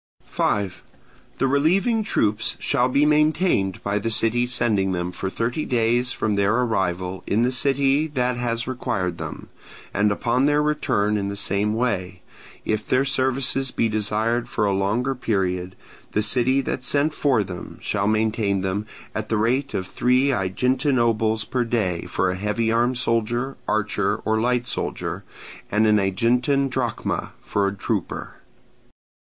[0.25, 0.81] 5.
[1.37, 6.33] The relieving troops shall be maintained by the city sending them for thirty days from
[6.33, 9.49] their arrival in the city that has required them,
[9.93, 12.23] and upon their return in the same way:
[12.65, 15.75] if their services be desired for a longer period,
[16.13, 20.97] the city that sent for them shall maintain them, at the rate of three Aeginetan
[20.97, 25.23] obols per day for a heavy armed soldier, archer, or light soldier,
[25.69, 28.37] and an Aeginetan drachma for a trooper.